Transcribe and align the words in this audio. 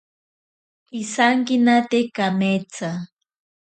Pisankenate 0.87 1.99
kametsa. 2.15 2.89